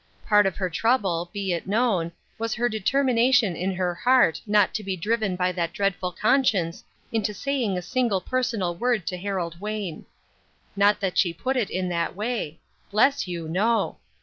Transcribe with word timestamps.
Part 0.25 0.47
of 0.47 0.55
her 0.57 0.67
trouble, 0.67 1.29
be 1.31 1.53
it 1.53 1.67
known, 1.67 2.11
was 2.39 2.55
her 2.55 2.67
determination 2.67 3.55
in 3.55 3.75
her 3.75 3.93
heart 3.93 4.41
not 4.47 4.73
to 4.73 4.83
be 4.83 4.97
driven 4.97 5.35
by 5.35 5.51
that 5.51 5.73
dreadful 5.73 6.11
conscience 6.11 6.83
into 7.11 7.35
saying 7.35 7.77
a 7.77 7.83
single 7.83 8.19
personal 8.19 8.73
word 8.75 9.05
to 9.05 9.17
Harold 9.17 9.59
Wayne. 9.59 10.07
Not 10.75 10.99
that 11.01 11.19
she 11.19 11.35
put 11.35 11.55
it 11.55 11.69
in 11.69 11.87
that 11.89 12.15
way; 12.15 12.57
bless 12.89 13.27
you, 13.27 13.47
no! 13.47 13.97